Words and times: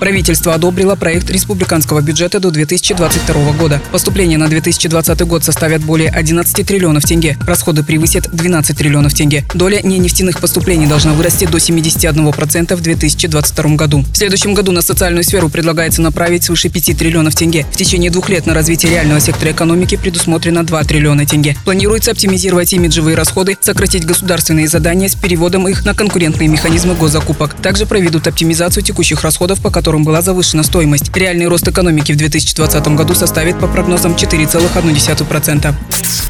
Правительство 0.00 0.54
одобрило 0.54 0.94
проект 0.94 1.28
республиканского 1.30 2.00
бюджета 2.00 2.38
до 2.38 2.50
2022 2.50 3.52
года. 3.52 3.80
Поступления 3.90 4.38
на 4.38 4.48
2020 4.48 5.20
год 5.22 5.42
составят 5.44 5.82
более 5.82 6.08
11 6.10 6.66
триллионов 6.66 7.04
тенге. 7.04 7.36
Расходы 7.46 7.82
превысят 7.82 8.28
12 8.32 8.76
триллионов 8.76 9.12
тенге. 9.14 9.44
Доля 9.54 9.80
ненефтяных 9.82 10.40
поступлений 10.40 10.86
должна 10.86 11.14
вырасти 11.14 11.46
до 11.46 11.58
71% 11.58 12.76
в 12.76 12.80
2022 12.80 13.74
году. 13.74 14.04
В 14.12 14.16
следующем 14.16 14.54
году 14.54 14.70
на 14.70 14.82
социальную 14.82 15.24
сферу 15.24 15.48
предлагается 15.48 16.00
направить 16.00 16.44
свыше 16.44 16.68
5 16.68 16.96
триллионов 16.96 17.34
тенге. 17.34 17.66
В 17.72 17.76
течение 17.76 18.10
двух 18.10 18.28
лет 18.28 18.46
на 18.46 18.54
развитие 18.54 18.92
реального 18.92 19.20
сектора 19.20 19.50
экономики 19.50 19.96
предусмотрено 19.96 20.64
2 20.64 20.84
триллиона 20.84 21.26
тенге. 21.26 21.56
Планируется 21.64 22.12
оптимизировать 22.12 22.72
имиджевые 22.72 23.16
расходы, 23.16 23.56
сократить 23.60 24.06
государственные 24.06 24.68
задания 24.68 25.08
с 25.08 25.16
переводом 25.16 25.66
их 25.66 25.84
на 25.84 25.92
конкурентные 25.92 26.48
механизмы 26.48 26.94
госзакупок. 26.94 27.54
Также 27.54 27.84
проведут 27.84 28.28
оптимизацию 28.28 28.84
текущих 28.84 29.22
расходов, 29.22 29.60
по 29.60 29.70
которым 29.70 29.87
которым 29.88 30.04
была 30.04 30.20
завышена 30.20 30.62
стоимость. 30.64 31.16
Реальный 31.16 31.48
рост 31.48 31.66
экономики 31.66 32.12
в 32.12 32.16
2020 32.16 32.88
году 32.88 33.14
составит 33.14 33.58
по 33.58 33.66
прогнозам 33.66 34.16
4,1%. 34.16 36.27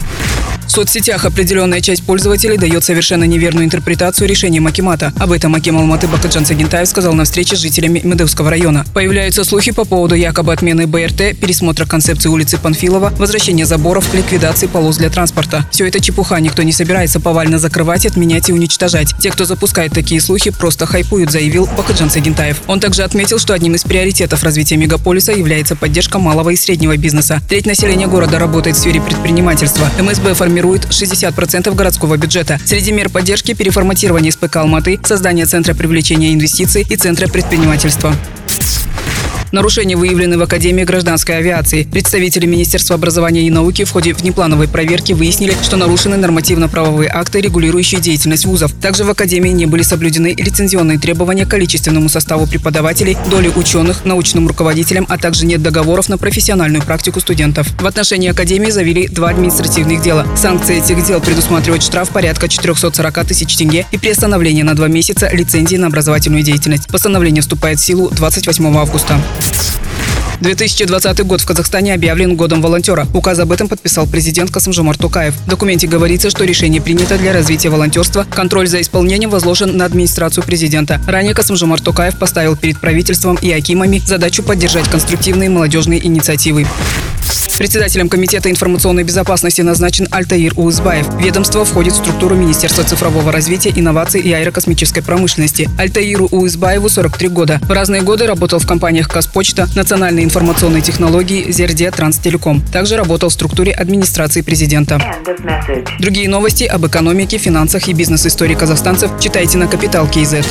В 0.68 0.70
соцсетях 0.70 1.24
определенная 1.24 1.80
часть 1.80 2.04
пользователей 2.04 2.58
дает 2.58 2.84
совершенно 2.84 3.24
неверную 3.24 3.64
интерпретацию 3.64 4.28
решения 4.28 4.60
Макимата. 4.60 5.14
Об 5.18 5.32
этом 5.32 5.54
Аким 5.54 5.78
Алматы 5.78 6.06
Бакаджан 6.08 6.44
Сагентаев 6.44 6.86
сказал 6.86 7.14
на 7.14 7.24
встрече 7.24 7.56
с 7.56 7.58
жителями 7.58 8.00
Медевского 8.04 8.50
района. 8.50 8.84
Появляются 8.92 9.44
слухи 9.44 9.72
по 9.72 9.86
поводу 9.86 10.14
якобы 10.14 10.52
отмены 10.52 10.86
БРТ, 10.86 11.38
пересмотра 11.40 11.86
концепции 11.86 12.28
улицы 12.28 12.58
Панфилова, 12.58 13.14
возвращения 13.18 13.64
заборов, 13.64 14.12
ликвидации 14.12 14.66
полос 14.66 14.98
для 14.98 15.08
транспорта. 15.08 15.66
Все 15.72 15.88
это 15.88 16.00
чепуха, 16.00 16.38
никто 16.38 16.62
не 16.62 16.72
собирается 16.72 17.18
повально 17.18 17.58
закрывать, 17.58 18.04
отменять 18.04 18.50
и 18.50 18.52
уничтожать. 18.52 19.14
Те, 19.18 19.30
кто 19.30 19.46
запускает 19.46 19.92
такие 19.92 20.20
слухи, 20.20 20.50
просто 20.50 20.84
хайпуют, 20.84 21.32
заявил 21.32 21.66
Бакаджан 21.78 22.10
Сагентаев. 22.10 22.60
Он 22.66 22.78
также 22.78 23.04
отметил, 23.04 23.38
что 23.38 23.54
одним 23.54 23.74
из 23.74 23.84
приоритетов 23.84 24.44
развития 24.44 24.76
мегаполиса 24.76 25.32
является 25.32 25.76
поддержка 25.76 26.18
малого 26.18 26.50
и 26.50 26.56
среднего 26.56 26.96
бизнеса. 26.98 27.40
Треть 27.48 27.64
населения 27.64 28.06
города 28.06 28.38
работает 28.38 28.76
в 28.76 28.78
сфере 28.78 29.00
предпринимательства. 29.00 29.88
МСБ 29.98 30.34
формирует 30.34 30.58
формирует 30.68 30.84
60% 30.84 31.74
городского 31.74 32.16
бюджета. 32.16 32.58
Среди 32.64 32.92
мер 32.92 33.08
поддержки 33.08 33.54
переформатирование 33.54 34.32
СПК 34.32 34.56
Алматы, 34.56 35.00
создание 35.02 35.46
Центра 35.46 35.74
привлечения 35.74 36.34
инвестиций 36.34 36.86
и 36.88 36.96
Центра 36.96 37.26
предпринимательства. 37.28 38.14
Нарушения 39.50 39.96
выявлены 39.96 40.36
в 40.36 40.42
Академии 40.42 40.84
гражданской 40.84 41.38
авиации. 41.38 41.84
Представители 41.84 42.44
Министерства 42.44 42.96
образования 42.96 43.46
и 43.46 43.50
науки 43.50 43.84
в 43.84 43.90
ходе 43.90 44.12
внеплановой 44.12 44.68
проверки 44.68 45.14
выяснили, 45.14 45.56
что 45.62 45.76
нарушены 45.76 46.18
нормативно-правовые 46.18 47.10
акты, 47.10 47.40
регулирующие 47.40 48.00
деятельность 48.00 48.44
вузов. 48.44 48.72
Также 48.74 49.04
в 49.04 49.10
Академии 49.10 49.48
не 49.48 49.64
были 49.64 49.82
соблюдены 49.82 50.34
лицензионные 50.36 50.98
требования 50.98 51.46
к 51.46 51.50
количественному 51.50 52.10
составу 52.10 52.46
преподавателей, 52.46 53.16
доли 53.30 53.50
ученых, 53.56 54.04
научным 54.04 54.46
руководителям, 54.48 55.06
а 55.08 55.16
также 55.16 55.46
нет 55.46 55.62
договоров 55.62 56.10
на 56.10 56.18
профессиональную 56.18 56.82
практику 56.82 57.20
студентов. 57.20 57.68
В 57.80 57.86
отношении 57.86 58.30
Академии 58.30 58.70
завели 58.70 59.08
два 59.08 59.30
административных 59.30 60.02
дела. 60.02 60.26
Санкции 60.36 60.82
этих 60.82 61.02
дел 61.06 61.20
предусматривают 61.22 61.82
штраф 61.82 62.10
порядка 62.10 62.48
440 62.48 63.24
тысяч 63.26 63.56
тенге 63.56 63.86
и 63.92 63.98
приостановление 63.98 64.64
на 64.64 64.74
два 64.74 64.88
месяца 64.88 65.30
лицензии 65.32 65.76
на 65.76 65.86
образовательную 65.86 66.42
деятельность. 66.42 66.88
Постановление 66.88 67.40
вступает 67.40 67.78
в 67.78 67.84
силу 67.84 68.10
28 68.10 68.76
августа. 68.76 69.18
2020 70.40 71.26
год 71.26 71.40
в 71.40 71.46
Казахстане 71.46 71.94
объявлен 71.94 72.36
годом 72.36 72.62
волонтера. 72.62 73.06
Указ 73.12 73.38
об 73.40 73.50
этом 73.50 73.68
подписал 73.68 74.06
президент 74.06 74.50
Касымжомар 74.50 74.96
Тукаев. 74.96 75.34
В 75.34 75.48
документе 75.48 75.86
говорится, 75.86 76.30
что 76.30 76.44
решение 76.44 76.80
принято 76.80 77.18
для 77.18 77.32
развития 77.32 77.70
волонтерства. 77.70 78.24
Контроль 78.30 78.68
за 78.68 78.80
исполнением 78.80 79.30
возложен 79.30 79.76
на 79.76 79.84
администрацию 79.84 80.44
президента. 80.44 81.00
Ранее 81.06 81.34
Касымжомар 81.34 81.80
Тукаев 81.80 82.18
поставил 82.18 82.56
перед 82.56 82.80
правительством 82.80 83.36
и 83.36 83.50
Акимами 83.50 83.98
задачу 83.98 84.42
поддержать 84.42 84.88
конструктивные 84.88 85.50
молодежные 85.50 86.04
инициативы. 86.06 86.66
Председателем 87.58 88.08
Комитета 88.08 88.50
информационной 88.50 89.02
безопасности 89.02 89.62
назначен 89.62 90.06
Альтаир 90.12 90.52
Уызбаев. 90.56 91.06
Ведомство 91.20 91.64
входит 91.64 91.94
в 91.94 91.96
структуру 91.96 92.36
Министерства 92.36 92.84
цифрового 92.84 93.32
развития, 93.32 93.72
инноваций 93.74 94.20
и 94.20 94.32
аэрокосмической 94.32 95.02
промышленности. 95.02 95.68
Альтаиру 95.76 96.28
Уызбаеву 96.30 96.88
43 96.88 97.28
года. 97.28 97.60
В 97.62 97.72
разные 97.72 98.02
годы 98.02 98.26
работал 98.28 98.60
в 98.60 98.66
компаниях 98.66 99.08
Казпочта, 99.08 99.68
Национальные 99.74 100.24
информационные 100.24 100.82
технологии, 100.82 101.50
Зерде, 101.50 101.90
Транстелеком. 101.90 102.62
Также 102.72 102.96
работал 102.96 103.28
в 103.28 103.32
структуре 103.32 103.72
администрации 103.72 104.42
президента. 104.42 105.00
Другие 105.98 106.28
новости 106.28 106.62
об 106.62 106.86
экономике, 106.86 107.38
финансах 107.38 107.88
и 107.88 107.92
бизнес-истории 107.92 108.54
казахстанцев 108.54 109.10
читайте 109.20 109.58
на 109.58 109.66
Капитал 109.66 110.06
Киезет. 110.08 110.46